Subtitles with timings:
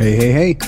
[0.00, 0.58] Hey, hey, hey,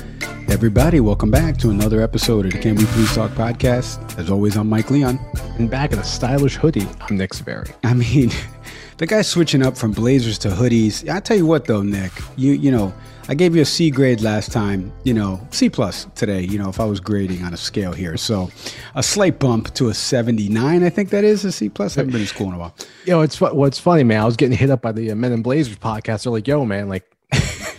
[0.51, 4.19] everybody, welcome back to another episode of the Can We Please Talk podcast.
[4.19, 5.19] As always, I'm Mike Leon.
[5.59, 7.73] And back in a stylish hoodie, I'm Nick Saveri.
[7.83, 8.31] I mean,
[8.99, 11.09] the guy's switching up from blazers to hoodies.
[11.11, 12.93] I tell you what, though, Nick, you you know,
[13.27, 14.93] I gave you a C grade last time.
[15.05, 16.43] You know, C plus today.
[16.43, 18.51] You know, if I was grading on a scale here, so
[18.97, 20.83] a slight bump to a 79.
[20.85, 21.97] I think that is a C plus.
[21.97, 22.75] I haven't been in school in a while.
[23.07, 24.21] Yo, it's what's funny, man.
[24.21, 26.25] I was getting hit up by the Men in Blazers podcast.
[26.25, 27.12] They're like, "Yo, man, like."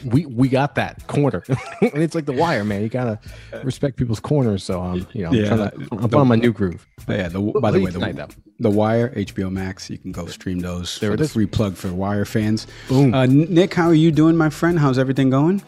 [0.05, 1.43] We we got that corner,
[1.81, 2.81] and it's like the wire, man.
[2.81, 3.19] You gotta
[3.63, 4.63] respect people's corners.
[4.63, 6.87] So um, you know, I'm, Yeah, trying to, I'm on my new groove.
[7.07, 7.27] Yeah.
[7.29, 9.89] The, by the way, the, the Wire, HBO Max.
[9.89, 10.99] You can go stream those.
[10.99, 11.33] There for it the is.
[11.33, 12.67] Free plug for Wire fans.
[12.87, 13.13] Boom.
[13.13, 14.79] Uh, Nick, how are you doing, my friend?
[14.79, 15.61] How's everything going?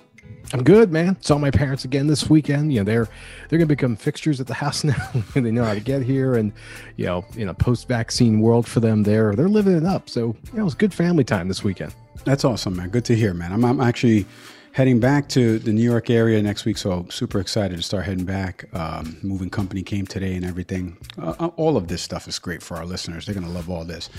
[0.54, 1.22] I'm good, man.
[1.22, 2.72] Saw my parents again this weekend.
[2.72, 3.08] You know, they're
[3.50, 6.36] they're gonna become fixtures at the house now, they know how to get here.
[6.36, 6.54] And
[6.98, 10.10] you know, in a post-vaccine world for them, they're they're living it up.
[10.10, 11.94] So you know, it was good family time this weekend.
[12.24, 12.90] That's awesome, man.
[12.90, 13.52] Good to hear, man.
[13.52, 14.26] I'm, I'm actually
[14.72, 18.26] heading back to the New York area next week, so super excited to start heading
[18.26, 18.66] back.
[18.74, 20.98] Um, moving company came today and everything.
[21.22, 23.26] Uh, uh, all of this stuff is great for our listeners.
[23.26, 24.10] They're to love all this.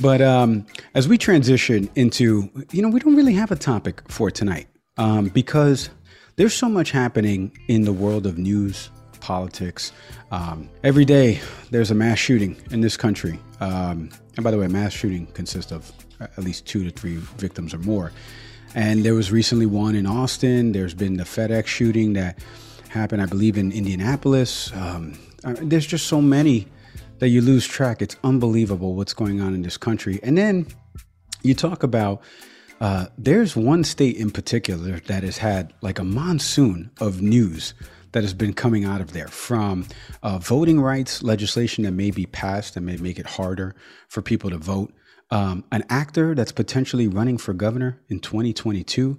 [0.00, 4.30] But um, as we transition into, you know, we don't really have a topic for
[4.30, 5.90] tonight um, because
[6.36, 9.92] there's so much happening in the world of news, politics.
[10.30, 13.38] Um, every day there's a mass shooting in this country.
[13.60, 17.74] Um, and by the way, mass shooting consists of at least two to three victims
[17.74, 18.12] or more.
[18.74, 20.72] And there was recently one in Austin.
[20.72, 22.38] There's been the FedEx shooting that
[22.88, 24.72] happened, I believe, in Indianapolis.
[24.72, 26.68] Um, there's just so many
[27.18, 28.00] that you lose track.
[28.00, 30.20] It's unbelievable what's going on in this country.
[30.22, 30.66] And then
[31.42, 32.22] you talk about
[32.82, 37.74] uh, there's one state in particular that has had like a monsoon of news
[38.10, 39.86] that has been coming out of there from
[40.24, 43.76] uh, voting rights legislation that may be passed and may make it harder
[44.08, 44.92] for people to vote.
[45.30, 49.16] Um, an actor that's potentially running for governor in 2022,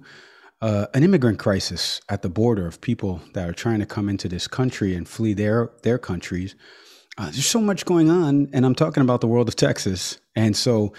[0.60, 4.28] uh, an immigrant crisis at the border of people that are trying to come into
[4.28, 6.54] this country and flee their their countries.
[7.16, 10.18] Uh, there's so much going on, and I'm talking about the world of Texas.
[10.36, 10.92] And so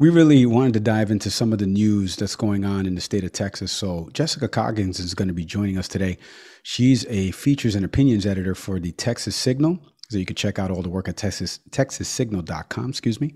[0.00, 3.02] we really wanted to dive into some of the news that's going on in the
[3.02, 3.70] state of Texas.
[3.70, 6.16] So Jessica Coggins is going to be joining us today.
[6.62, 9.78] She's a features and opinions editor for the Texas Signal.
[10.08, 13.34] So you can check out all the work at Texas, texassignal.com, excuse me.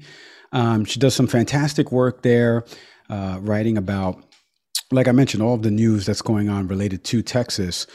[0.53, 2.65] Um, she does some fantastic work there,
[3.11, 4.25] uh, writing about,
[4.91, 7.87] like I mentioned, all of the news that's going on related to Texas.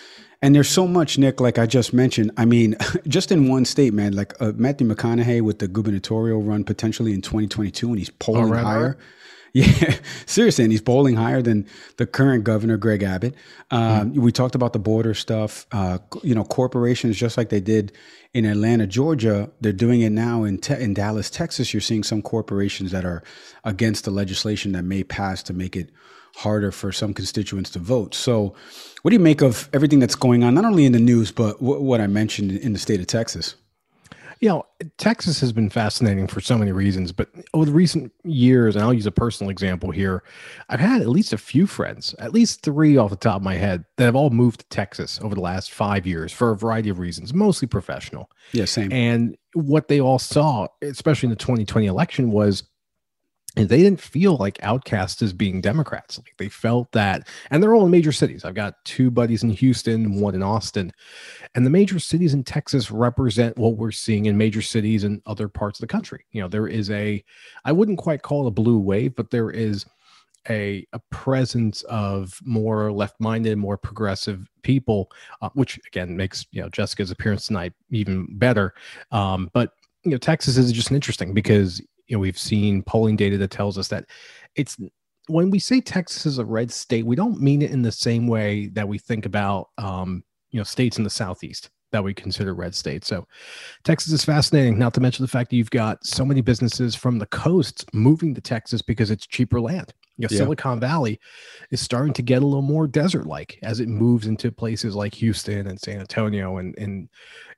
[0.41, 2.31] And there's so much, Nick, like I just mentioned.
[2.37, 2.75] I mean,
[3.07, 7.21] just in one state, man, like uh, Matthew McConaughey with the gubernatorial run potentially in
[7.21, 8.87] 2022 and he's polling right, higher.
[8.87, 8.97] right.
[9.51, 9.95] Yeah,
[10.27, 11.65] seriously, and he's polling higher than
[11.97, 13.33] the current governor, Greg Abbott.
[13.71, 14.19] Um, mm.
[14.19, 15.65] We talked about the border stuff.
[15.71, 17.91] Uh, you know, corporations, just like they did
[18.35, 21.73] in Atlanta, Georgia, they're doing it now in te- in Dallas, Texas.
[21.73, 23.23] You're seeing some corporations that are
[23.63, 25.89] against the legislation that may pass to make it
[26.39, 28.15] harder for some constituents to vote.
[28.15, 28.55] So,
[29.01, 31.59] what do you make of everything that's going on, not only in the news, but
[31.59, 33.55] w- what I mentioned in the state of Texas?
[34.39, 34.65] You know,
[34.97, 38.93] Texas has been fascinating for so many reasons, but over the recent years, and I'll
[38.93, 40.23] use a personal example here,
[40.69, 43.55] I've had at least a few friends, at least three off the top of my
[43.55, 46.87] head, that have all moved to Texas over the last five years for a variety
[46.87, 48.31] of reasons, mostly professional.
[48.53, 48.93] Yeah, same.
[48.93, 52.63] And what they all saw, especially in the 2020 election, was
[53.59, 56.17] and they didn't feel like outcasts as being Democrats.
[56.17, 58.45] Like they felt that, and they're all in major cities.
[58.45, 60.93] I've got two buddies in Houston, one in Austin,
[61.55, 65.49] and the major cities in Texas represent what we're seeing in major cities in other
[65.49, 66.23] parts of the country.
[66.31, 67.23] You know, there is a,
[67.65, 69.85] I wouldn't quite call it a blue wave, but there is
[70.49, 76.69] a, a presence of more left-minded, more progressive people, uh, which again makes you know
[76.69, 78.73] Jessica's appearance tonight even better.
[79.11, 79.73] Um, but
[80.03, 83.77] you know, Texas is just interesting because you know we've seen polling data that tells
[83.77, 84.05] us that
[84.55, 84.77] it's
[85.27, 88.27] when we say Texas is a red state, we don't mean it in the same
[88.27, 92.53] way that we think about um, you know states in the southeast that we consider
[92.53, 93.07] red states.
[93.07, 93.27] So
[93.83, 97.17] Texas is fascinating, not to mention the fact that you've got so many businesses from
[97.17, 99.93] the coast moving to Texas because it's cheaper land.
[100.17, 100.39] You know, yeah.
[100.39, 101.19] Silicon Valley
[101.71, 105.13] is starting to get a little more desert like as it moves into places like
[105.15, 107.09] Houston and San Antonio and, and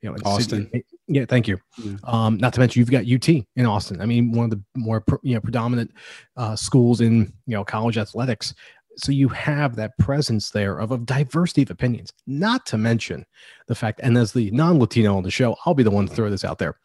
[0.02, 0.66] you know, Austin.
[0.66, 0.84] Sydney.
[1.14, 1.60] Yeah, thank you.
[1.78, 1.98] Yeah.
[2.06, 4.00] Um, not to mention you've got UT in Austin.
[4.02, 5.92] I mean, one of the more you know predominant
[6.38, 8.54] uh, schools in you know college athletics
[8.98, 13.26] so you have that presence there of a diversity of opinions not to mention
[13.68, 16.30] the fact and as the non-latino on the show i'll be the one to throw
[16.30, 16.78] this out there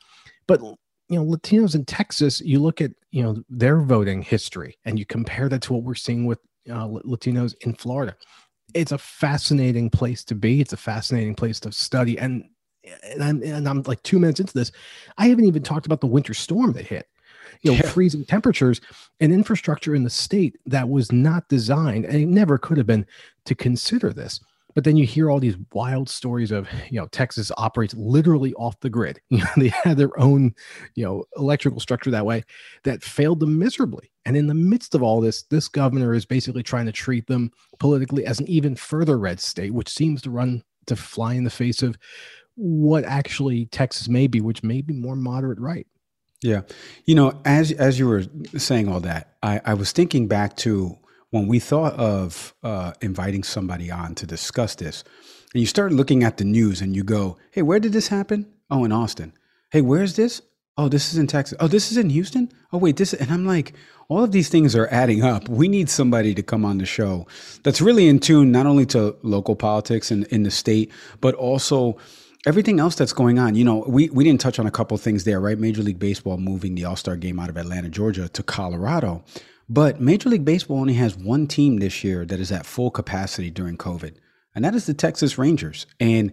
[0.46, 0.76] but you
[1.16, 5.48] know latinos in texas you look at you know their voting history and you compare
[5.48, 6.38] that to what we're seeing with
[6.70, 8.14] uh, latinos in florida
[8.74, 12.44] it's a fascinating place to be it's a fascinating place to study and
[13.04, 14.72] and I'm, and I'm like two minutes into this
[15.18, 17.08] i haven't even talked about the winter storm that hit
[17.62, 17.90] you know, yeah.
[17.90, 18.80] freezing temperatures
[19.20, 23.06] and infrastructure in the state that was not designed and it never could have been
[23.44, 24.40] to consider this.
[24.74, 28.78] But then you hear all these wild stories of, you know, Texas operates literally off
[28.80, 29.20] the grid.
[29.30, 30.54] You know, they had their own,
[30.94, 32.44] you know, electrical structure that way
[32.84, 34.12] that failed them miserably.
[34.26, 37.52] And in the midst of all this, this governor is basically trying to treat them
[37.78, 41.50] politically as an even further red state, which seems to run to fly in the
[41.50, 41.96] face of
[42.56, 45.86] what actually Texas may be, which may be more moderate right.
[46.42, 46.62] Yeah.
[47.04, 48.24] You know, as as you were
[48.56, 50.98] saying all that, I, I was thinking back to
[51.30, 55.04] when we thought of uh, inviting somebody on to discuss this,
[55.52, 58.46] and you start looking at the news and you go, hey, where did this happen?
[58.70, 59.32] Oh, in Austin.
[59.70, 60.42] Hey, where's this?
[60.78, 61.56] Oh, this is in Texas.
[61.58, 62.52] Oh, this is in Houston.
[62.72, 63.14] Oh, wait, this.
[63.14, 63.72] And I'm like,
[64.08, 65.48] all of these things are adding up.
[65.48, 67.26] We need somebody to come on the show
[67.62, 71.96] that's really in tune not only to local politics and in the state, but also
[72.46, 75.24] everything else that's going on, you know, we, we didn't touch on a couple things
[75.24, 75.58] there, right?
[75.58, 79.24] Major League Baseball moving the All Star game out of Atlanta, Georgia to Colorado.
[79.68, 83.50] But Major League Baseball only has one team this year that is at full capacity
[83.50, 84.14] during COVID,
[84.54, 85.86] and that is the Texas Rangers.
[85.98, 86.32] And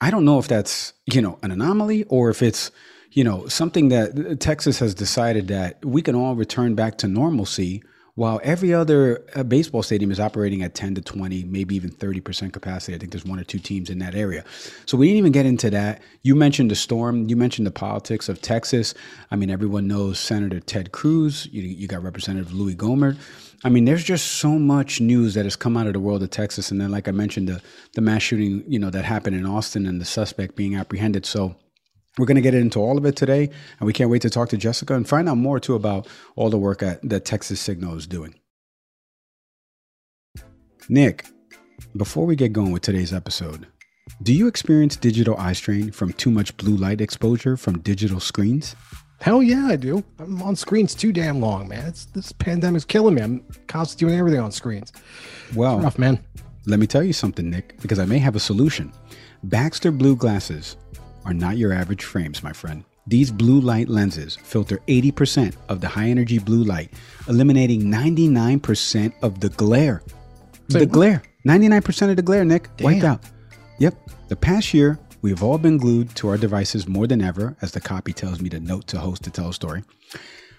[0.00, 2.70] I don't know if that's, you know, an anomaly or if it's,
[3.10, 7.82] you know, something that Texas has decided that we can all return back to normalcy
[8.14, 12.52] while every other uh, baseball stadium is operating at 10 to 20, maybe even 30%
[12.52, 12.94] capacity.
[12.94, 14.44] I think there's one or two teams in that area.
[14.84, 16.02] So we didn't even get into that.
[16.22, 17.28] You mentioned the storm.
[17.28, 18.92] You mentioned the politics of Texas.
[19.30, 21.48] I mean, everyone knows Senator Ted Cruz.
[21.52, 23.16] You, you got Representative Louis Gohmert.
[23.64, 26.30] I mean, there's just so much news that has come out of the world of
[26.30, 26.70] Texas.
[26.70, 27.62] And then, like I mentioned, the,
[27.94, 31.24] the mass shooting, you know, that happened in Austin and the suspect being apprehended.
[31.24, 31.54] So
[32.18, 33.48] we're going to get into all of it today,
[33.80, 36.50] and we can't wait to talk to Jessica and find out more too about all
[36.50, 38.34] the work at, that Texas Signal is doing.
[40.88, 41.26] Nick,
[41.96, 43.66] before we get going with today's episode,
[44.22, 48.76] do you experience digital eye strain from too much blue light exposure from digital screens?
[49.20, 50.02] Hell yeah, I do.
[50.18, 51.86] I'm on screens too damn long, man.
[51.86, 53.22] It's this pandemic's killing me.
[53.22, 54.92] I'm constantly doing everything on screens.
[55.54, 56.18] Well, rough, man.
[56.66, 58.92] Let me tell you something, Nick, because I may have a solution.
[59.44, 60.76] Baxter Blue glasses
[61.24, 62.84] are not your average frames, my friend.
[63.06, 66.92] These blue light lenses filter 80% of the high energy blue light,
[67.28, 70.02] eliminating 99% of the glare.
[70.68, 70.92] Say the what?
[70.92, 71.22] glare.
[71.46, 72.68] 99% of the glare, Nick.
[72.76, 72.84] Damn.
[72.84, 73.20] Wiped out.
[73.78, 73.94] Yep.
[74.28, 77.72] The past year, we have all been glued to our devices more than ever, as
[77.72, 79.82] the copy tells me to note to host to tell a story.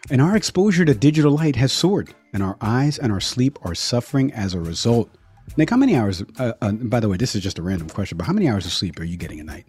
[0.09, 3.75] And our exposure to digital light has soared, and our eyes and our sleep are
[3.75, 5.09] suffering as a result.
[5.55, 6.23] Nick, how many hours?
[6.37, 8.65] Uh, uh, by the way, this is just a random question, but how many hours
[8.65, 9.65] of sleep are you getting a night?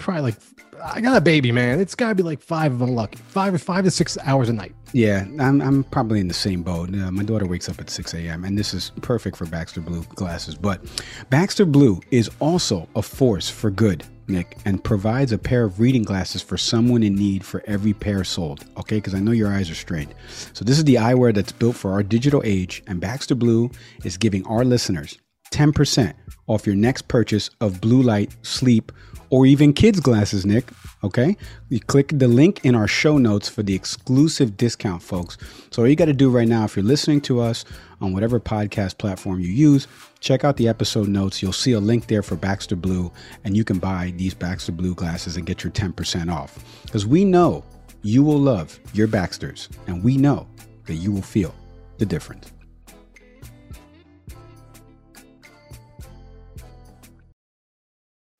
[0.00, 0.36] Probably like
[0.82, 1.80] I got a baby, man.
[1.80, 3.18] It's got to be like five if I'm lucky.
[3.18, 4.74] Five, or five to six hours a night.
[4.92, 6.88] Yeah, I'm, I'm probably in the same boat.
[6.88, 10.02] Uh, my daughter wakes up at 6 a.m., and this is perfect for Baxter Blue
[10.14, 10.56] glasses.
[10.56, 10.82] But
[11.28, 16.02] Baxter Blue is also a force for good, Nick, and provides a pair of reading
[16.02, 18.64] glasses for someone in need for every pair sold.
[18.78, 20.14] Okay, because I know your eyes are strained.
[20.54, 23.70] So, this is the eyewear that's built for our digital age, and Baxter Blue
[24.04, 25.18] is giving our listeners
[25.52, 26.14] 10%
[26.46, 28.92] off your next purchase of blue light, sleep,
[29.30, 30.68] or even kids' glasses, Nick.
[31.02, 31.36] Okay?
[31.68, 35.38] You click the link in our show notes for the exclusive discount, folks.
[35.70, 37.64] So, all you got to do right now, if you're listening to us
[38.00, 39.86] on whatever podcast platform you use,
[40.18, 41.42] check out the episode notes.
[41.42, 43.10] You'll see a link there for Baxter Blue,
[43.44, 46.82] and you can buy these Baxter Blue glasses and get your 10% off.
[46.82, 47.64] Because we know
[48.02, 50.46] you will love your Baxters, and we know
[50.86, 51.54] that you will feel
[51.98, 52.52] the difference.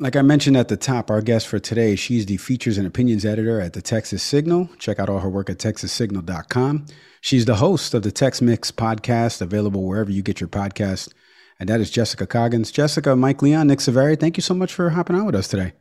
[0.01, 3.27] Like I mentioned at the top, our guest for today, she's the features and opinions
[3.27, 4.71] editor at the Texas Signal.
[4.79, 6.87] Check out all her work at texassignal.com.
[7.21, 11.13] She's the host of the Tex Mix podcast, available wherever you get your podcast.
[11.59, 12.71] And that is Jessica Coggins.
[12.71, 15.75] Jessica, Mike Leon, Nick Saveri, thank you so much for hopping on with us today.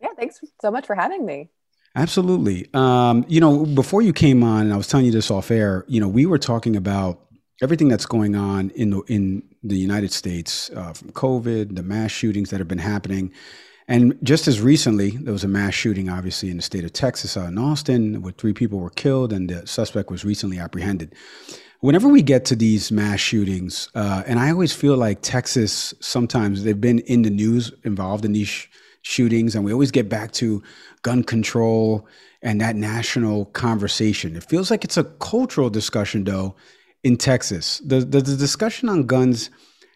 [0.00, 1.50] Yeah, thanks so much for having me.
[1.94, 2.70] Absolutely.
[2.72, 5.84] Um, you know, before you came on, and I was telling you this off air,
[5.86, 7.26] you know, we were talking about
[7.60, 12.10] everything that's going on in the, in the United States uh, from COVID, the mass
[12.10, 13.32] shootings that have been happening.
[13.88, 17.36] And just as recently, there was a mass shooting, obviously, in the state of Texas,
[17.36, 21.14] out in Austin, where three people were killed and the suspect was recently apprehended.
[21.80, 26.64] Whenever we get to these mass shootings, uh, and I always feel like Texas, sometimes
[26.64, 28.66] they've been in the news, involved in these sh-
[29.02, 30.62] shootings, and we always get back to
[31.02, 32.08] gun control
[32.42, 34.34] and that national conversation.
[34.34, 36.56] It feels like it's a cultural discussion, though,
[37.04, 37.78] in Texas.
[37.80, 39.50] Does, does the discussion on guns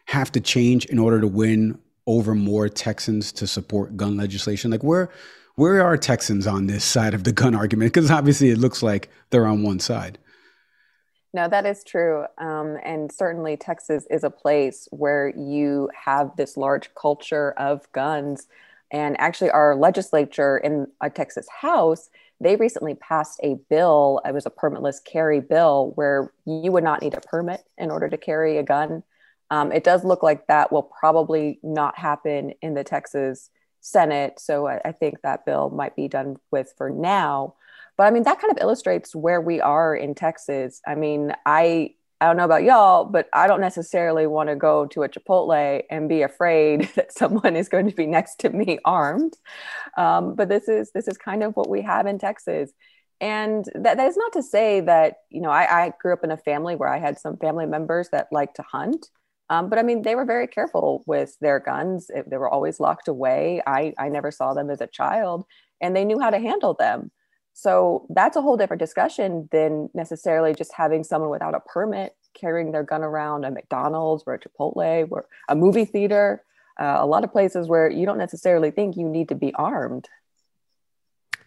[0.06, 1.78] have to change in order to win
[2.10, 4.70] over more Texans to support gun legislation?
[4.70, 5.10] Like where
[5.56, 7.92] where are Texans on this side of the gun argument?
[7.92, 10.18] Because obviously it looks like they're on one side.
[11.32, 12.24] No, that is true.
[12.38, 18.48] Um, and certainly Texas is a place where you have this large culture of guns.
[18.90, 24.20] And actually, our legislature in a Texas House, they recently passed a bill.
[24.24, 28.08] It was a permitless carry bill where you would not need a permit in order
[28.08, 29.04] to carry a gun.
[29.50, 34.38] Um, it does look like that will probably not happen in the Texas Senate.
[34.38, 37.54] So I, I, think that bill might be done with for now.
[37.96, 40.80] But I mean, that kind of illustrates where we are in Texas.
[40.86, 44.84] I mean, I I don't know about y'all, but I don't necessarily want to go
[44.88, 48.78] to a Chipotle and be afraid that someone is going to be next to me
[48.84, 49.36] armed.
[49.96, 52.72] Um, but this is this is kind of what we have in Texas.
[53.22, 56.30] And that, that is not to say that, you know, I, I grew up in
[56.30, 59.08] a family where I had some family members that like to hunt.
[59.50, 62.08] Um, but I mean, they were very careful with their guns.
[62.08, 63.60] It, they were always locked away.
[63.66, 65.44] I, I never saw them as a child,
[65.80, 67.10] and they knew how to handle them.
[67.52, 72.70] So that's a whole different discussion than necessarily just having someone without a permit carrying
[72.70, 76.44] their gun around a McDonald's or a Chipotle or a movie theater.
[76.80, 80.08] Uh, a lot of places where you don't necessarily think you need to be armed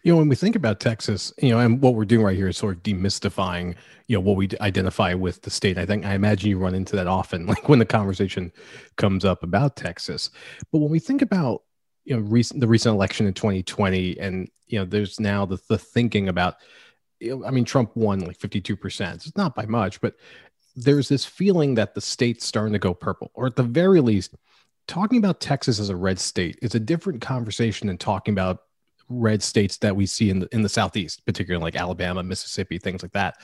[0.04, 2.48] you know when we think about texas you know and what we're doing right here
[2.48, 3.74] is sort of demystifying
[4.06, 5.78] you know what we identify with the state.
[5.78, 8.52] I think i imagine you run into that often like when the conversation
[8.96, 10.30] comes up about texas.
[10.70, 11.62] But when we think about
[12.04, 15.78] you know recent the recent election in 2020 and you know there's now the, the
[15.78, 16.56] thinking about
[17.18, 20.14] you know, i mean trump won like 52% it's not by much but
[20.76, 24.34] there's this feeling that the state's starting to go purple or at the very least
[24.86, 28.63] talking about texas as a red state is a different conversation than talking about
[29.08, 33.02] red states that we see in the in the southeast, particularly like Alabama, Mississippi, things
[33.02, 33.40] like that.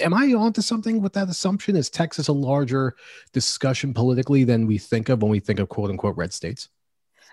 [0.00, 1.76] Am I onto something with that assumption?
[1.76, 2.96] Is Texas a larger
[3.32, 6.68] discussion politically than we think of when we think of quote unquote red states?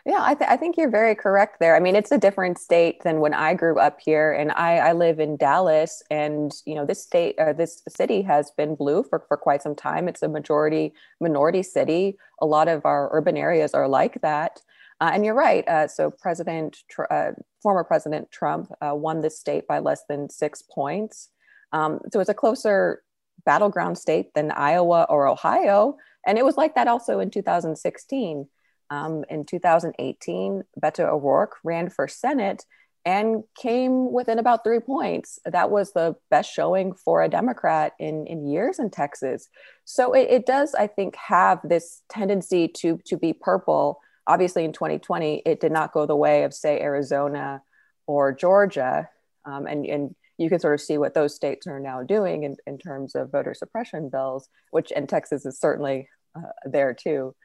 [0.06, 1.76] Yeah, I, th- I think you're very correct there.
[1.76, 4.94] I mean, it's a different state than when I grew up here, and I, I
[4.94, 9.24] live in Dallas, and you know, this state, uh, this city has been blue for,
[9.28, 10.08] for quite some time.
[10.08, 12.18] It's a majority minority city.
[12.42, 14.62] A lot of our urban areas are like that.
[15.02, 15.68] Uh, and you're right.
[15.68, 16.78] Uh, so President,
[17.10, 17.32] uh,
[17.64, 21.30] former President Trump uh, won this state by less than six points.
[21.74, 23.02] Um, so it's a closer
[23.44, 25.98] battleground state than Iowa or Ohio.
[26.26, 28.48] And it was like that also in 2016.
[28.92, 32.64] Um, in 2018, Beto O'Rourke ran for Senate
[33.04, 35.40] and came within about three points.
[35.46, 39.48] That was the best showing for a Democrat in, in years in Texas.
[39.86, 44.74] So it, it does, I think, have this tendency to, to be purple obviously in
[44.74, 47.62] 2020 it did not go the way of say arizona
[48.08, 49.10] or georgia.
[49.46, 52.58] Um, and, and you can sort of see what those states are now doing in,
[52.68, 57.36] in terms of voter suppression bills which and texas is certainly uh, there too.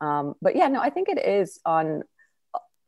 [0.00, 2.02] Um, but yeah no i think it is on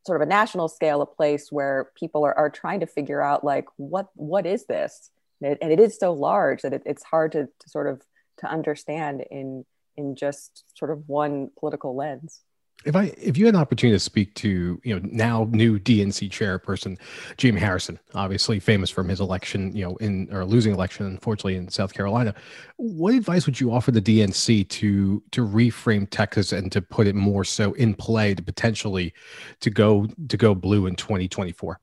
[0.06, 3.44] sort of a national scale a place where people are, are trying to figure out
[3.44, 5.10] like what what is this?
[5.42, 8.00] And it, and it is so large that it, it's hard to, to sort of
[8.38, 12.40] to understand in in just sort of one political lens
[12.84, 16.30] if I if you had an opportunity to speak to you know now new DNC
[16.30, 16.98] chairperson
[17.36, 21.68] Jamie Harrison, obviously famous from his election, you know, in or losing election, unfortunately in
[21.68, 22.34] South Carolina,
[22.76, 27.14] what advice would you offer the DNC to to reframe Texas and to put it
[27.14, 29.12] more so in play to potentially
[29.60, 31.80] to go to go blue in 2024?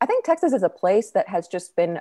[0.00, 2.00] I think Texas is a place that has just been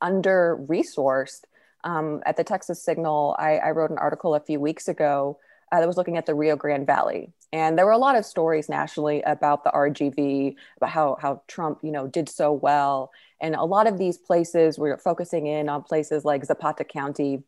[0.00, 1.44] under resourced.
[1.84, 5.40] Um, at the Texas Signal, I, I wrote an article a few weeks ago
[5.72, 7.32] uh, that was looking at the Rio Grande Valley.
[7.50, 11.78] And there were a lot of stories nationally about the RGV, about how, how Trump,
[11.82, 13.10] you know, did so well.
[13.40, 17.42] And a lot of these places were focusing in on places like Zapata County,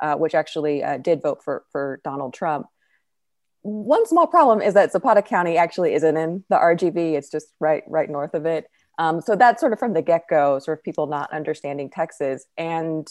[0.00, 2.66] uh, which actually uh, did vote for, for Donald Trump.
[3.62, 7.14] One small problem is that Zapata County actually isn't in the RGV.
[7.14, 8.70] It's just right, right north of it.
[8.98, 12.44] Um, so that's sort of from the get-go, sort of people not understanding Texas.
[12.56, 13.08] And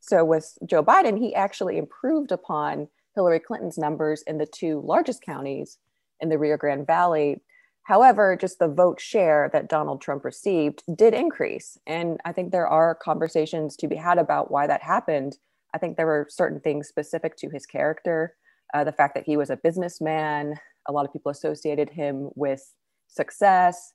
[0.00, 5.22] so with Joe Biden, he actually improved upon Hillary Clinton's numbers in the two largest
[5.22, 5.78] counties
[6.20, 7.42] in the Rio Grande Valley.
[7.84, 11.76] However, just the vote share that Donald Trump received did increase.
[11.86, 15.38] And I think there are conversations to be had about why that happened.
[15.74, 18.36] I think there were certain things specific to his character,
[18.72, 20.54] uh, the fact that he was a businessman.
[20.88, 22.72] A lot of people associated him with
[23.08, 23.92] success.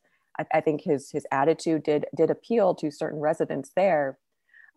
[0.53, 4.19] I, think his his attitude did did appeal to certain residents there.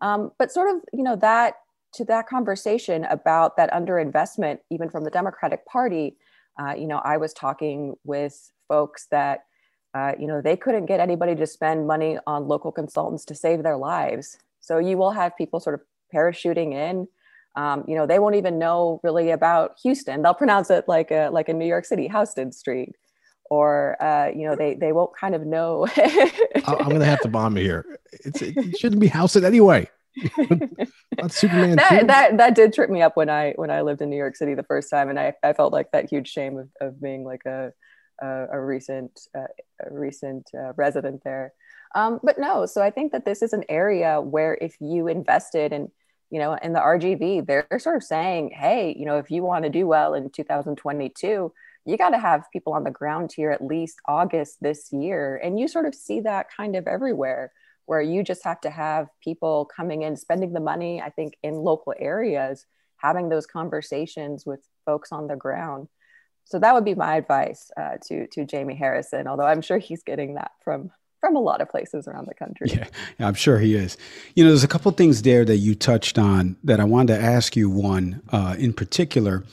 [0.01, 1.55] Um, but sort of, you know, that
[1.93, 6.17] to that conversation about that underinvestment, even from the Democratic Party,
[6.59, 9.45] uh, you know, I was talking with folks that,
[9.93, 13.63] uh, you know, they couldn't get anybody to spend money on local consultants to save
[13.63, 14.37] their lives.
[14.59, 15.81] So you will have people sort of
[16.13, 17.07] parachuting in.
[17.55, 20.21] Um, you know, they won't even know really about Houston.
[20.21, 22.95] They'll pronounce it like a like a New York City, Houston Street,
[23.49, 25.85] or uh, you know, they they won't kind of know.
[26.65, 27.99] I'm to have to bomb here.
[28.13, 29.89] It's, it shouldn't be Houston anyway.
[31.17, 31.77] That's Superman.
[31.77, 34.35] that, that that did trip me up when I when I lived in New York
[34.35, 37.23] City the first time, and I, I felt like that huge shame of, of being
[37.23, 37.71] like a
[38.21, 39.47] a, a recent uh,
[39.85, 41.53] a recent uh, resident there.
[41.95, 45.71] Um, but no, so I think that this is an area where if you invested
[45.71, 45.89] in
[46.29, 49.63] you know in the RGV, they're sort of saying, hey, you know, if you want
[49.63, 51.53] to do well in 2022,
[51.85, 55.57] you got to have people on the ground here at least August this year, and
[55.57, 57.53] you sort of see that kind of everywhere
[57.85, 61.55] where you just have to have people coming in, spending the money, I think, in
[61.55, 62.65] local areas,
[62.97, 65.87] having those conversations with folks on the ground.
[66.45, 70.03] So that would be my advice uh, to to Jamie Harrison, although I'm sure he's
[70.03, 72.67] getting that from from a lot of places around the country.
[72.71, 72.87] Yeah,
[73.19, 73.95] I'm sure he is.
[74.35, 77.23] You know, there's a couple things there that you touched on that I wanted to
[77.23, 77.69] ask you.
[77.69, 79.43] One uh, in particular,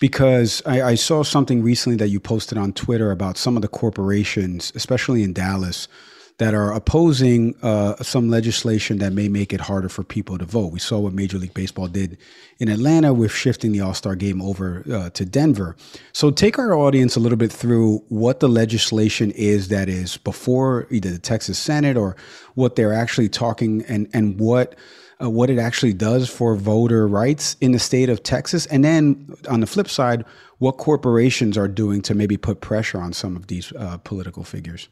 [0.00, 3.68] because I, I, saw something recently that you posted on Twitter about some of the
[3.68, 5.88] corporations, especially in Dallas,
[6.38, 10.72] that are opposing uh, some legislation that may make it harder for people to vote.
[10.72, 12.18] We saw what Major League Baseball did
[12.58, 15.76] in Atlanta with shifting the All Star game over uh, to Denver.
[16.12, 20.88] So, take our audience a little bit through what the legislation is that is before
[20.90, 22.16] either the Texas Senate or
[22.54, 24.74] what they're actually talking and, and what.
[25.22, 28.66] Uh, what it actually does for voter rights in the state of Texas.
[28.66, 30.24] And then on the flip side,
[30.58, 34.88] what corporations are doing to maybe put pressure on some of these uh, political figures.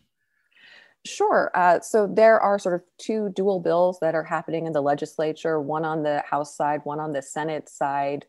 [1.04, 1.50] Sure.
[1.54, 5.60] Uh, so there are sort of two dual bills that are happening in the legislature,
[5.60, 8.24] one on the House side, one on the Senate side.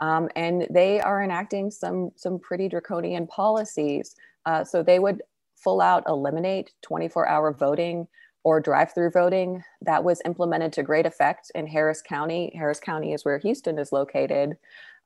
[0.00, 4.14] Um, and they are enacting some, some pretty draconian policies.
[4.44, 5.22] Uh, so they would
[5.56, 8.06] full out eliminate 24 hour voting
[8.44, 9.64] or drive through voting.
[9.80, 12.52] That was implemented to great effect in Harris County.
[12.54, 14.56] Harris County is where Houston is located.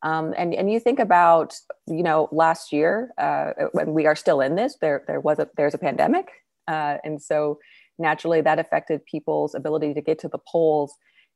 [0.03, 1.55] Um, and, and you think about,
[1.87, 5.49] you know, last year, uh, when we are still in this, there, there was a,
[5.57, 7.59] there's a pandemic uh, and so
[7.99, 10.95] naturally, that affected people's ability to get to the polls.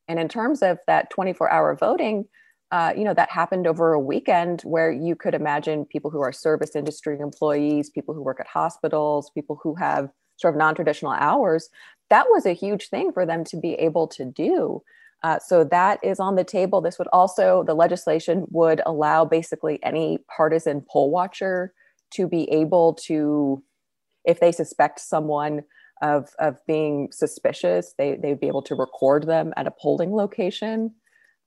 [0.09, 2.27] And in terms of that 24 hour voting,
[2.73, 6.33] uh, you know, that happened over a weekend where you could imagine people who are
[6.33, 11.13] service industry employees, people who work at hospitals, people who have sort of non traditional
[11.13, 11.69] hours.
[12.11, 14.83] That was a huge thing for them to be able to do.
[15.23, 16.81] Uh, so that is on the table.
[16.81, 21.73] This would also, the legislation would allow basically any partisan poll watcher
[22.13, 23.63] to be able to
[24.27, 25.63] if they suspect someone
[26.03, 30.93] of, of being suspicious, they, they'd be able to record them at a polling location.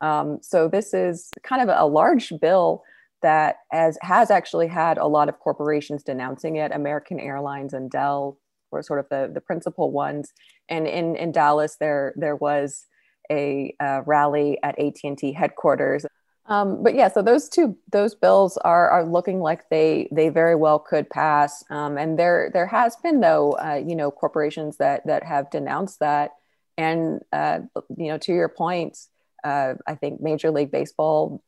[0.01, 2.83] Um, so this is kind of a large bill
[3.21, 6.71] that as has actually had a lot of corporations denouncing it.
[6.71, 8.39] American Airlines and Dell
[8.71, 10.31] were sort of the, the principal ones.
[10.69, 12.85] And in, in Dallas, there there was
[13.31, 16.05] a uh, rally at AT&T headquarters
[16.49, 20.55] Um, but yeah, so those two those bills are are looking like they they very
[20.55, 21.63] well could pass.
[21.69, 25.99] Um, and there there has been though, uh, you know, corporations that that have denounced
[25.99, 26.31] that.
[26.75, 27.59] And uh,
[27.95, 28.97] you know, to your point,
[29.43, 31.43] uh, I think Major League Baseball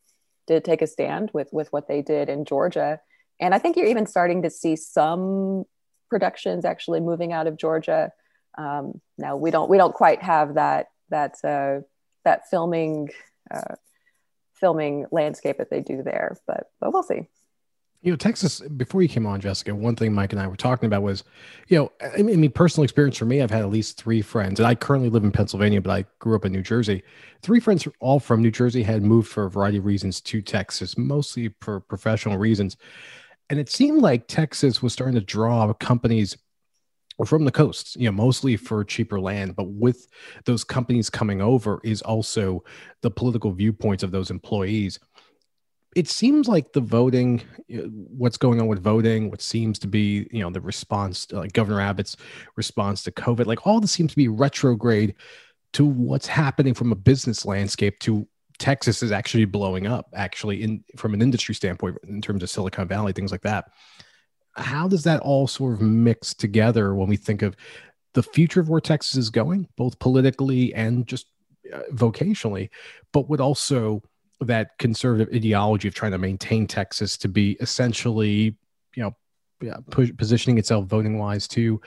[0.45, 2.99] did take a stand with with what they did in Georgia.
[3.39, 5.65] And I think you're even starting to see some
[6.11, 8.11] productions actually moving out of Georgia.
[8.55, 11.81] Um, now we don't we don't quite have that that uh,
[12.23, 13.09] that filming
[13.49, 13.75] uh,
[14.61, 17.27] filming landscape that they do there, but but we'll see.
[18.03, 18.61] You know, Texas.
[18.61, 21.23] Before you came on, Jessica, one thing Mike and I were talking about was,
[21.67, 23.41] you know, I mean, personal experience for me.
[23.41, 26.35] I've had at least three friends, and I currently live in Pennsylvania, but I grew
[26.35, 27.03] up in New Jersey.
[27.43, 30.97] Three friends, all from New Jersey, had moved for a variety of reasons to Texas,
[30.97, 32.77] mostly for professional reasons.
[33.51, 36.37] And it seemed like Texas was starting to draw companies
[37.25, 39.55] from the coasts, you know, mostly for cheaper land.
[39.55, 40.07] But with
[40.45, 42.63] those companies coming over is also
[43.01, 44.99] the political viewpoints of those employees.
[45.95, 50.39] It seems like the voting, what's going on with voting, what seems to be, you
[50.39, 52.15] know, the response, to, like Governor Abbott's
[52.55, 55.15] response to COVID, like all this seems to be retrograde
[55.73, 58.25] to what's happening from a business landscape to
[58.57, 62.87] Texas is actually blowing up, actually, in from an industry standpoint, in terms of Silicon
[62.87, 63.71] Valley, things like that
[64.55, 67.55] how does that all sort of mix together when we think of
[68.13, 71.27] the future of where Texas is going, both politically and just
[71.73, 72.69] uh, vocationally,
[73.13, 74.01] but with also
[74.41, 78.57] that conservative ideology of trying to maintain Texas to be essentially,
[78.95, 79.15] you know,
[79.91, 81.79] push, positioning itself voting wise to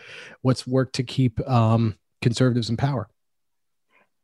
[0.43, 3.09] what's worked to keep um, conservatives in power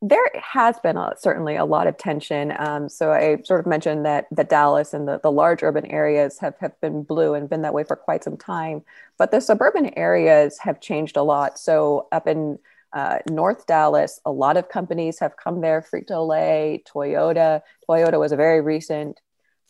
[0.03, 2.55] there has been a, certainly a lot of tension.
[2.59, 6.39] Um, so I sort of mentioned that the Dallas and the, the large urban areas
[6.39, 8.83] have, have been blue and been that way for quite some time.
[9.19, 11.59] But the suburban areas have changed a lot.
[11.59, 12.59] So up in
[12.93, 15.83] uh, North Dallas, a lot of companies have come there.
[15.83, 17.61] Frito Lay, Toyota.
[17.89, 19.21] Toyota was a very recent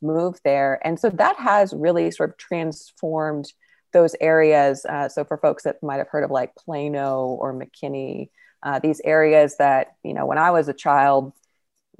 [0.01, 3.53] move there, and so that has really sort of transformed
[3.93, 4.87] those areas.
[4.87, 8.31] Uh, so for folks that might have heard of like Plano or McKinney
[8.63, 11.33] uh, these areas that you know when i was a child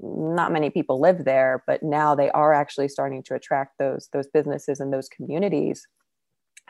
[0.01, 4.27] not many people lived there but now they are actually starting to attract those those
[4.27, 5.87] businesses and those communities.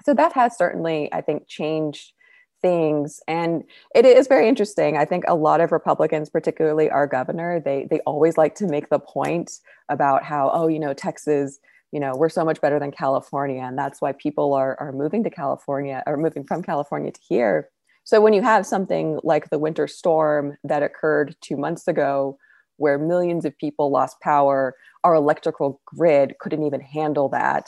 [0.03, 2.13] So that has certainly i think changed
[2.61, 3.19] things.
[3.27, 3.63] And
[3.95, 4.95] it is very interesting.
[4.95, 8.89] I think a lot of republicans particularly our governor they they always like to make
[8.89, 11.59] the point about how oh you know texas
[11.91, 15.23] you know we're so much better than california and that's why people are are moving
[15.23, 17.69] to california or moving from california to here
[18.03, 22.37] so when you have something like the winter storm that occurred two months ago,
[22.77, 27.67] where millions of people lost power, our electrical grid couldn't even handle that.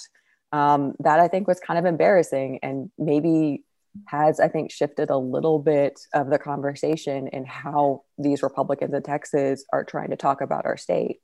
[0.52, 3.64] Um, that I think was kind of embarrassing and maybe
[4.08, 9.04] has, I think, shifted a little bit of the conversation in how these Republicans in
[9.04, 11.22] Texas are trying to talk about our state.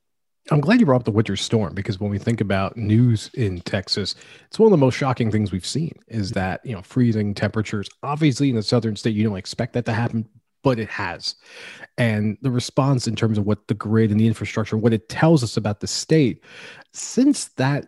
[0.52, 3.60] I'm glad you brought up the winter storm because when we think about news in
[3.60, 7.34] Texas, it's one of the most shocking things we've seen is that, you know, freezing
[7.34, 7.88] temperatures.
[8.02, 10.28] Obviously, in the southern state, you don't expect that to happen,
[10.64, 11.36] but it has.
[11.98, 15.44] And the response in terms of what the grid and the infrastructure, what it tells
[15.44, 16.42] us about the state,
[16.92, 17.86] since that,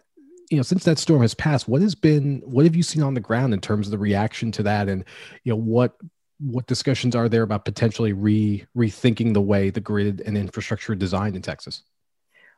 [0.49, 3.15] you know, since that storm has passed, what has been, what have you seen on
[3.15, 4.89] the ground in terms of the reaction to that?
[4.89, 5.05] And,
[5.43, 5.97] you know, what,
[6.39, 10.97] what discussions are there about potentially re rethinking the way the grid and infrastructure are
[10.97, 11.83] designed in Texas?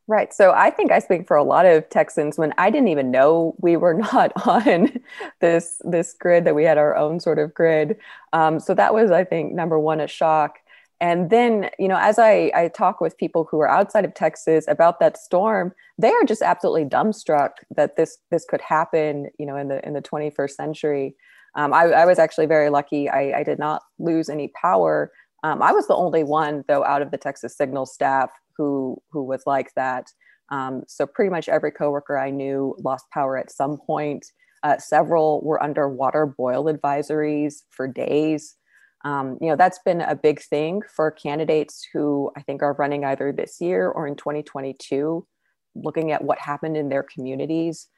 [0.06, 0.34] Right.
[0.34, 3.54] So I think I speak for a lot of Texans when I didn't even know
[3.60, 5.00] we were not on
[5.40, 7.96] this this grid that we had our own sort of grid.
[8.32, 10.58] Um, so that was, I think, number one, a shock.
[11.00, 14.66] And then, you know, as I, I talk with people who are outside of Texas
[14.68, 19.56] about that storm, they are just absolutely dumbstruck that this this could happen, you know,
[19.56, 21.16] in the in the 21st century.
[21.56, 23.08] Um, I, I, was actually very lucky.
[23.08, 25.12] I, I did not lose any power.
[25.44, 29.22] Um, I was the only one, though, out of the Texas Signal staff who who
[29.22, 30.10] was like that.
[30.48, 34.26] Um, so pretty much every coworker I knew lost power at some point.
[34.62, 38.56] Uh, several were under water boil advisories for days.
[39.04, 43.04] Um, you know that's been a big thing for candidates who I think are running
[43.04, 45.26] either this year or in 2022,
[45.74, 47.88] looking at what happened in their communities.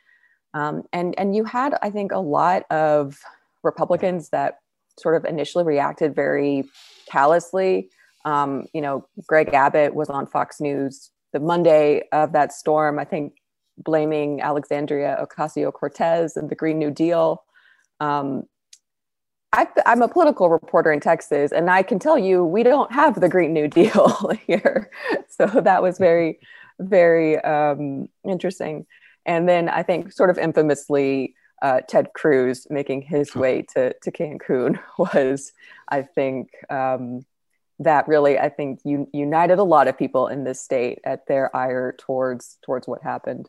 [0.53, 3.21] Um, and and you had I think a lot of
[3.63, 4.59] Republicans that
[4.99, 6.65] sort of initially reacted very
[7.11, 7.91] callously
[8.27, 13.05] um, you know, Greg Abbott was on Fox News the Monday of that storm, I
[13.05, 13.35] think
[13.79, 17.45] blaming Alexandria Ocasio Cortez and the Green New Deal.
[18.01, 18.45] Um,
[19.53, 23.21] I, am a political reporter in Texas, and I can tell you we don't have
[23.21, 24.91] the Green New Deal here.
[25.29, 26.41] So that was very,
[26.81, 28.87] very um, interesting.
[29.25, 34.11] And then I think, sort of infamously, uh, Ted Cruz making his way to, to
[34.11, 35.53] Cancun was,
[35.89, 37.25] I think, um,
[37.79, 41.55] that really I think un- united a lot of people in this state at their
[41.55, 43.49] ire towards towards what happened.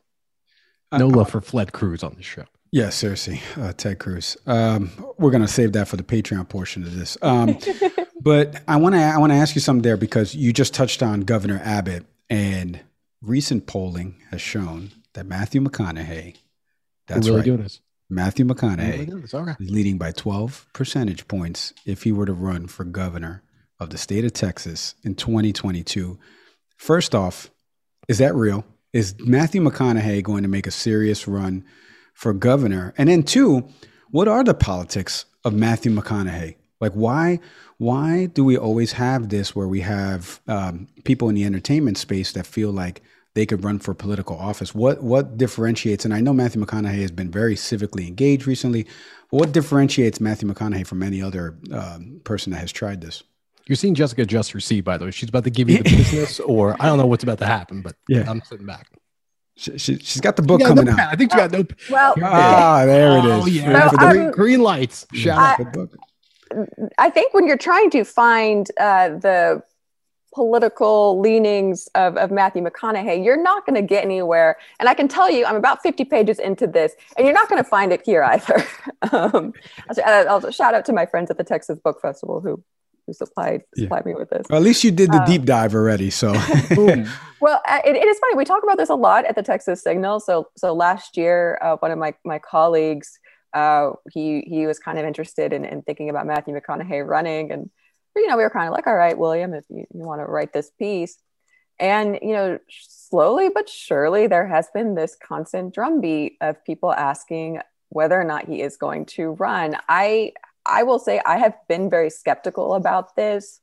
[0.92, 2.44] No love for Fled Cruz on the show.
[2.70, 4.36] Yeah, seriously, uh, Ted Cruz.
[4.46, 7.16] Um, we're gonna save that for the Patreon portion of this.
[7.22, 7.58] Um,
[8.20, 11.02] but I want to I want to ask you something there because you just touched
[11.02, 12.80] on Governor Abbott, and
[13.22, 16.36] recent polling has shown that Matthew McConaughey,
[17.06, 17.80] that's We're really right, doing this.
[18.10, 19.34] Matthew McConaughey really doing this.
[19.34, 19.54] Okay.
[19.60, 23.42] is leading by 12 percentage points if he were to run for governor
[23.78, 26.18] of the state of Texas in 2022.
[26.76, 27.50] First off,
[28.08, 28.64] is that real?
[28.92, 31.64] Is Matthew McConaughey going to make a serious run
[32.14, 32.94] for governor?
[32.96, 33.68] And then two,
[34.10, 36.56] what are the politics of Matthew McConaughey?
[36.80, 37.40] Like why
[37.78, 42.32] why do we always have this where we have um, people in the entertainment space
[42.32, 43.02] that feel like
[43.38, 44.74] they could run for political office?
[44.74, 46.04] What what differentiates?
[46.04, 48.86] And I know Matthew McConaughey has been very civically engaged recently.
[49.30, 53.22] What differentiates Matthew McConaughey from any other um, person that has tried this?
[53.66, 55.10] You're seeing Jessica just receive, by the way.
[55.12, 57.82] She's about to give you the business, or I don't know what's about to happen,
[57.82, 58.24] but Yeah.
[58.28, 58.88] I'm sitting back.
[59.56, 61.00] She, she, she's got the book Yeah, coming no, out.
[61.12, 61.64] I think you got no.
[61.90, 63.42] Well, Ah, there it is.
[63.42, 63.90] Oh, yeah.
[63.90, 65.06] So, For the- green, um, green lights.
[65.12, 65.58] Shout I- out.
[65.58, 65.96] the book.
[66.96, 69.62] I think when you're trying to find uh, the
[70.34, 74.56] political leanings of, of Matthew McConaughey, you're not going to get anywhere.
[74.78, 77.62] And I can tell you, I'm about 50 pages into this, and you're not going
[77.62, 78.64] to find it here either.
[79.12, 79.52] um,
[80.04, 82.62] I'll, I'll shout out to my friends at the Texas Book Festival who
[83.06, 83.84] who supplied Yeah.
[83.84, 84.46] supplied me with this.
[84.50, 86.10] Well, at least you did the Uh, deep dive already.
[86.10, 86.32] So
[87.40, 88.36] Well, uh, it, it is funny.
[88.36, 90.20] We talk about this a lot at the Texas Signal.
[90.20, 93.18] So, so last year, uh, one of my my colleagues,
[93.54, 97.70] uh, he he was kind of interested in, in thinking about Matthew McConaughey running, and
[98.18, 100.26] you know, we were kind of like, all right, William, if you, you want to
[100.26, 101.18] write this piece,
[101.78, 107.60] and you know, slowly but surely, there has been this constant drumbeat of people asking
[107.90, 109.76] whether or not he is going to run.
[109.88, 110.32] I
[110.66, 113.60] I will say I have been very skeptical about this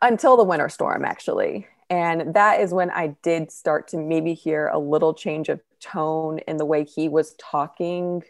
[0.00, 1.66] until the winter storm, actually.
[1.90, 6.38] And that is when I did start to maybe hear a little change of tone
[6.40, 8.22] in the way he was talking.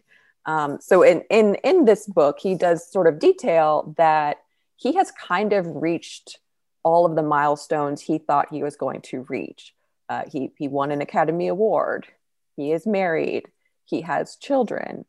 [0.47, 4.39] Um, so in, in in this book, he does sort of detail that
[4.79, 6.39] he has kind of reached
[6.85, 9.75] all of the milestones he thought he was going to reach.
[10.09, 12.07] Uh, he he won an Academy Award.
[12.57, 13.49] He is married.
[13.85, 15.05] He has children.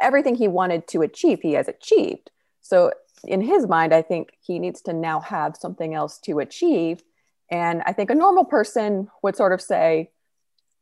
[0.00, 2.30] Everything he wanted to achieve, he has achieved.
[2.60, 2.92] So
[3.22, 7.02] in his mind, I think he needs to now have something else to achieve.
[7.50, 10.10] And I think a normal person would sort of say,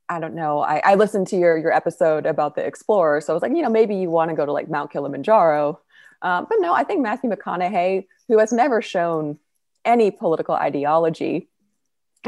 [0.08, 0.60] I don't know.
[0.60, 3.62] I, I listened to your your episode about the explorer, so I was like, you
[3.62, 5.80] know, maybe you want to go to like Mount Kilimanjaro,
[6.22, 9.38] um, but no, I think Matthew McConaughey, who has never shown
[9.84, 11.48] any political ideology,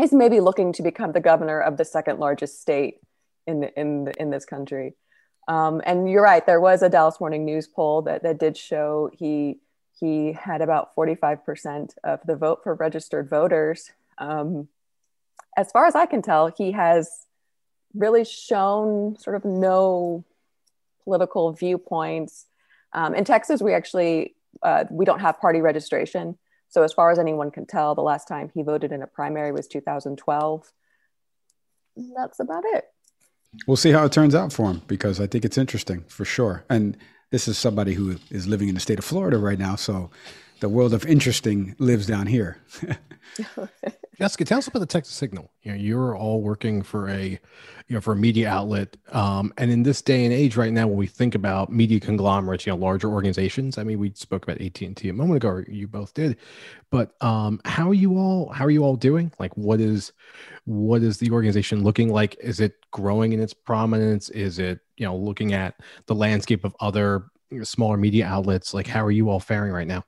[0.00, 2.98] is maybe looking to become the governor of the second largest state
[3.46, 4.94] in in in this country.
[5.46, 9.10] Um, and you're right, there was a Dallas Morning News poll that that did show
[9.12, 9.60] he
[10.00, 13.92] he had about 45% of the vote for registered voters.
[14.18, 14.68] Um,
[15.56, 17.26] as far as I can tell, he has
[17.94, 20.24] really shown sort of no
[21.04, 22.46] political viewpoints.
[22.94, 26.38] Um, in Texas, we actually uh, we don't have party registration.
[26.68, 29.52] So as far as anyone can tell, the last time he voted in a primary
[29.52, 30.72] was 2012.
[32.16, 32.84] That's about it.
[33.66, 36.64] we'll see how it turns out for him because I think it's interesting for sure.
[36.68, 36.96] And
[37.30, 40.10] this is somebody who is living in the state of Florida right now, so
[40.60, 42.58] the world of interesting lives down here.
[44.18, 45.50] Jessica, tell us about the Texas Signal.
[45.62, 47.40] You know, you're all working for a, you
[47.88, 48.96] know, for a media outlet.
[49.10, 52.64] Um, and in this day and age, right now, when we think about media conglomerates,
[52.64, 53.76] you know, larger organizations.
[53.76, 55.62] I mean, we spoke about AT and T a moment ago.
[55.66, 56.36] You both did,
[56.90, 58.50] but um, how are you all?
[58.50, 59.32] How are you all doing?
[59.40, 60.12] Like, what is,
[60.64, 62.36] what is the organization looking like?
[62.40, 64.28] Is it growing in its prominence?
[64.30, 65.74] Is it, you know, looking at
[66.06, 67.26] the landscape of other
[67.64, 68.74] smaller media outlets?
[68.74, 70.04] Like, how are you all faring right now?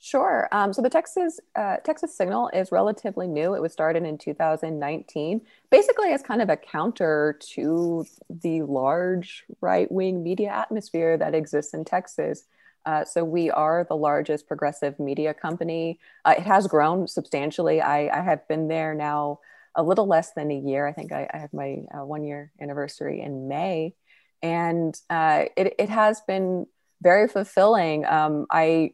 [0.00, 0.48] Sure.
[0.52, 3.54] Um, so the Texas uh, Texas Signal is relatively new.
[3.54, 9.90] It was started in 2019, basically as kind of a counter to the large right
[9.90, 12.44] wing media atmosphere that exists in Texas.
[12.86, 15.98] Uh, so we are the largest progressive media company.
[16.24, 17.80] Uh, it has grown substantially.
[17.80, 19.40] I, I, have been there now
[19.74, 20.86] a little less than a year.
[20.86, 23.94] I think I, I have my uh, one year anniversary in May,
[24.42, 26.66] and uh, it, it has been
[27.02, 28.06] very fulfilling.
[28.06, 28.92] Um, I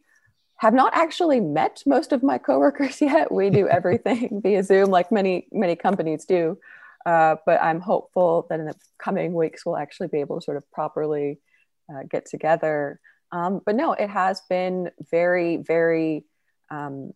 [0.57, 3.31] have not actually met most of my coworkers yet.
[3.31, 6.57] We do everything via Zoom, like many many companies do.
[7.05, 10.57] Uh, but I'm hopeful that in the coming weeks we'll actually be able to sort
[10.57, 11.39] of properly
[11.89, 12.99] uh, get together.
[13.31, 16.25] Um, but no, it has been very very
[16.71, 17.11] um,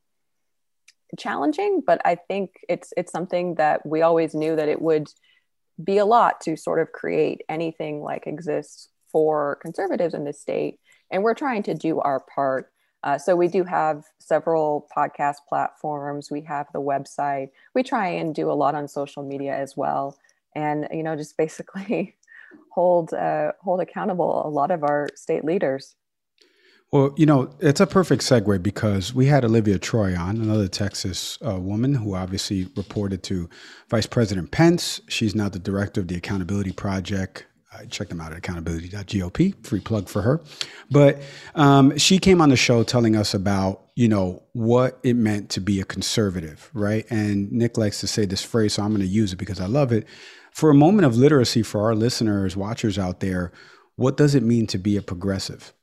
[1.17, 1.82] challenging.
[1.86, 5.10] But I think it's it's something that we always knew that it would
[5.82, 10.80] be a lot to sort of create anything like exists for conservatives in this state,
[11.10, 12.71] and we're trying to do our part.
[13.03, 16.29] Uh, so we do have several podcast platforms.
[16.29, 17.49] We have the website.
[17.73, 20.17] We try and do a lot on social media as well,
[20.55, 22.15] and you know, just basically
[22.71, 25.95] hold uh, hold accountable a lot of our state leaders.
[26.91, 31.38] Well, you know, it's a perfect segue because we had Olivia Troye on, another Texas
[31.45, 33.47] uh, woman who obviously reported to
[33.89, 34.99] Vice President Pence.
[35.07, 37.45] She's now the director of the Accountability Project.
[37.89, 40.41] Check them out at accountability.gop, free plug for her.
[40.89, 41.21] But
[41.55, 45.62] um, she came on the show telling us about, you know, what it meant to
[45.62, 47.05] be a conservative, right?
[47.10, 49.67] And Nick likes to say this phrase, so I'm going to use it because I
[49.67, 50.08] love it.
[50.51, 53.51] For a moment of literacy for our listeners, watchers out there,
[53.95, 55.73] what does it mean to be a progressive?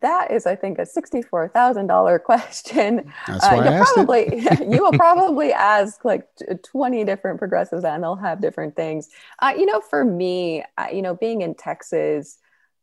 [0.00, 3.12] That is, I think, a sixty-four thousand dollar question.
[3.26, 4.60] That's why uh, I asked probably it.
[4.72, 6.26] you will probably ask like
[6.64, 9.08] twenty different progressives, and they'll have different things.
[9.38, 12.38] Uh, you know, for me, uh, you know, being in Texas,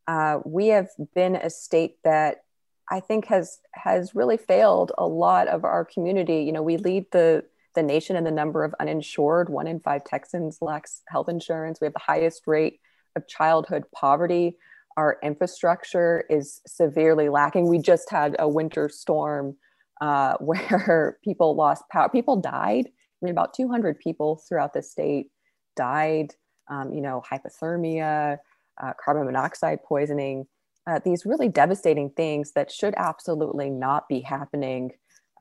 [0.08, 2.44] uh, we have been a state that
[2.90, 6.44] I think has has really failed a lot of our community.
[6.44, 9.50] You know, we lead the the nation in the number of uninsured.
[9.50, 11.82] One in five Texans lacks health insurance.
[11.82, 12.80] We have the highest rate
[13.18, 14.56] of childhood poverty
[14.98, 17.68] our infrastructure is severely lacking.
[17.68, 19.58] We just had a winter storm
[20.02, 22.10] uh, where people lost power.
[22.10, 22.88] People died.
[22.88, 25.32] I mean, about 200 people throughout the state
[25.76, 26.34] died.
[26.68, 28.40] Um, you know, hypothermia,
[28.82, 30.48] uh, carbon monoxide poisoning.
[30.88, 34.92] Uh, these really devastating things that should absolutely not be happening.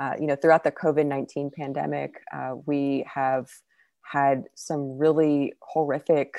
[0.00, 3.48] Uh, you know, throughout the COVID 19 pandemic, uh, we have
[4.02, 6.36] had some really horrific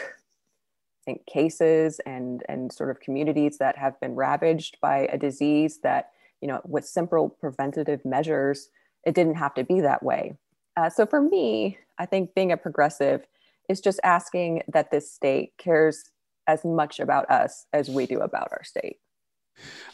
[1.06, 6.12] think cases and and sort of communities that have been ravaged by a disease that
[6.42, 8.70] you know with simple preventative measures
[9.06, 10.36] it didn't have to be that way.
[10.76, 13.26] Uh, so for me i think being a progressive
[13.70, 16.12] is just asking that this state cares
[16.48, 18.98] as much about us as we do about our state.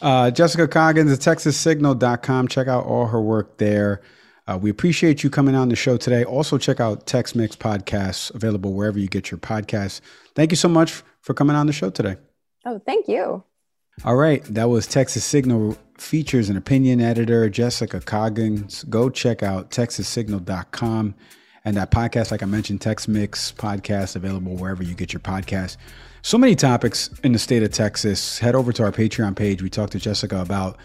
[0.02, 4.02] Uh, jessica coggins at texassignal.com check out all her work there
[4.48, 6.24] uh, we appreciate you coming on the show today.
[6.24, 10.02] Also, check out Tex Mix Podcasts, available wherever you get your podcasts.
[10.36, 12.18] Thank you so much for coming on the show today.
[12.66, 13.44] Oh, thank you.
[14.04, 14.44] All right.
[14.46, 18.84] That was Texas Signal features and opinion editor Jessica Coggins.
[18.86, 21.16] Go check out texassignal.com
[21.64, 25.78] and that podcast, like I mentioned, Tex Mix podcast, available wherever you get your podcasts.
[26.24, 28.40] So many topics in the state of Texas.
[28.40, 29.62] Head over to our Patreon page.
[29.62, 30.78] We talked to Jessica about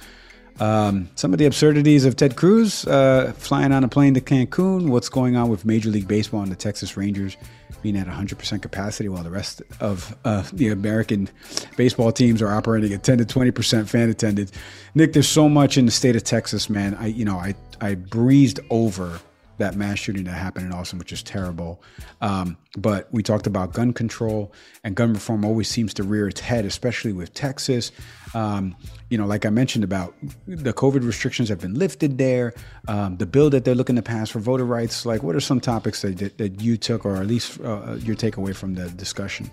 [0.61, 4.89] um, some of the absurdities of Ted Cruz uh, flying on a plane to Cancun,
[4.89, 7.37] what's going on with Major League Baseball and the Texas Rangers
[7.83, 11.29] being at 100% capacity while the rest of uh, the American
[11.77, 14.51] baseball teams are operating at 10 to 20% fan attendance.
[14.95, 16.95] Nick, there's so much in the state of Texas, man.
[16.95, 19.21] I, you know, I, I breezed over
[19.59, 21.83] that mass shooting that happened in Austin, which is terrible.
[22.21, 24.53] Um, but we talked about gun control
[24.85, 27.93] and gun reform always seems to rear its head, especially with Texas.
[28.35, 28.77] Um,
[29.09, 30.15] you know, like I mentioned about
[30.47, 32.55] the COVID restrictions have been lifted there.
[32.89, 35.07] Um, the bill that they're looking to pass for voter rights.
[35.07, 38.55] Like, what are some topics that, that, you took, or at least uh, your takeaway
[38.55, 39.51] from the discussion?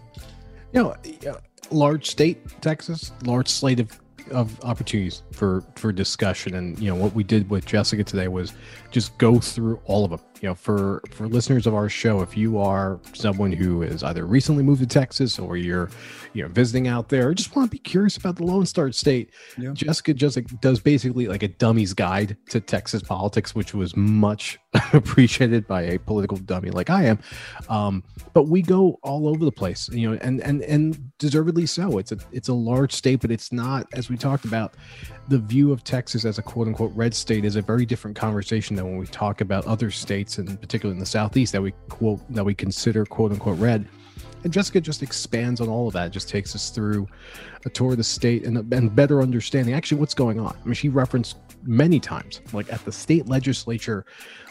[0.73, 1.37] You know,
[1.71, 3.99] large state, Texas, large slate of
[4.31, 8.53] of opportunities for for discussion and you know what we did with jessica today was
[8.93, 10.21] just go through all of them.
[10.41, 14.25] You know for for listeners of our show if you are someone who is either
[14.25, 15.89] recently moved to texas or you're
[16.34, 18.91] you know visiting out there or just want to be curious about the lone star
[18.91, 19.29] state.
[19.58, 19.71] Yeah.
[19.71, 24.60] jessica just does basically like a dummy's guide to texas politics which was much
[24.93, 27.19] appreciated by a political dummy like i am.
[27.69, 28.03] Um,
[28.34, 31.99] but we go all over the place you know and and and deservedly so.
[31.99, 34.73] It's a it's a large state but it's not as we talked about
[35.29, 38.75] the view of texas as a quote unquote red state is a very different conversation
[38.83, 42.21] than when we talk about other states and particularly in the southeast that we quote
[42.33, 43.87] that we consider quote unquote red
[44.43, 47.07] and Jessica just expands on all of that, just takes us through
[47.65, 50.57] a tour of the state and, and better understanding actually what's going on.
[50.61, 54.05] I mean, she referenced many times, like at the state legislature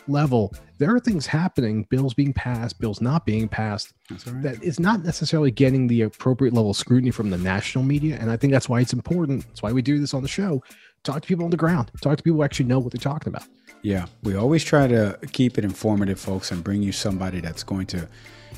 [0.09, 4.43] level, there are things happening, bills being passed, bills not being passed, right.
[4.43, 8.17] that is not necessarily getting the appropriate level of scrutiny from the national media.
[8.19, 9.47] And I think that's why it's important.
[9.47, 10.63] That's why we do this on the show.
[11.05, 13.29] Talk to people on the ground, talk to people who actually know what they're talking
[13.33, 13.45] about.
[13.83, 17.87] Yeah, we always try to keep it informative, folks, and bring you somebody that's going
[17.87, 18.09] to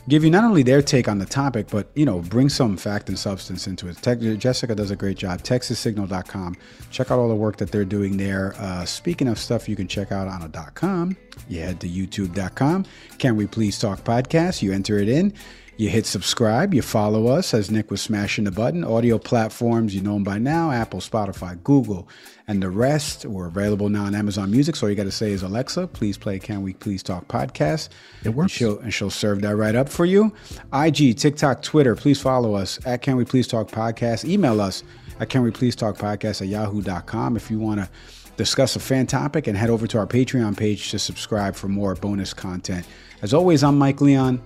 [0.09, 3.09] give you not only their take on the topic, but you know, bring some fact
[3.09, 4.39] and substance into it.
[4.39, 5.43] Jessica does a great job.
[5.43, 6.57] TexasSignal.com.
[6.91, 8.55] Check out all the work that they're doing there.
[8.59, 11.17] Uh, speaking of stuff you can check out on a dot .com,
[11.49, 12.85] you head to YouTube.com.
[13.19, 14.61] Can we please talk podcast?
[14.61, 15.33] You enter it in.
[15.77, 18.85] You hit subscribe, you follow us as Nick was smashing the button.
[18.85, 22.09] Audio platforms, you know them by now Apple, Spotify, Google,
[22.47, 23.25] and the rest.
[23.25, 24.77] We're available now on Amazon Music.
[24.77, 27.89] So all you got to say is, Alexa, please play Can We Please Talk podcast.
[28.23, 28.53] It works.
[28.53, 30.33] And she'll, and she'll serve that right up for you.
[30.73, 34.25] IG, TikTok, Twitter, please follow us at Can We Please Talk podcast.
[34.29, 34.85] Email us
[35.19, 37.89] at Can We Please Talk podcast at yahoo.com if you want to
[38.37, 41.97] discuss a fan topic and head over to our Patreon page to subscribe for more
[41.97, 42.87] bonus content.
[43.23, 44.41] As always, I'm Mike Leon.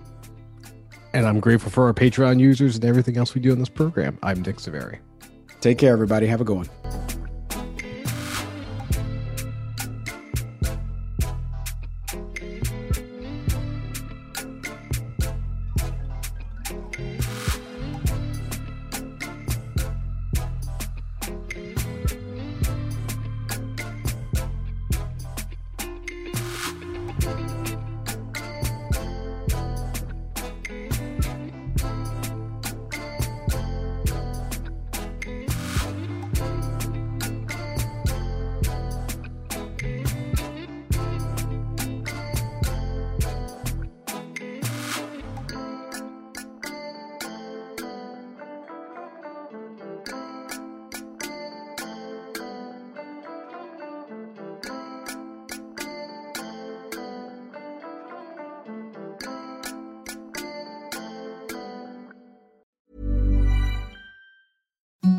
[1.12, 4.18] And I'm grateful for our Patreon users and everything else we do in this program.
[4.22, 4.98] I'm Nick Saveri.
[5.60, 6.26] Take care, everybody.
[6.26, 7.17] Have a good one.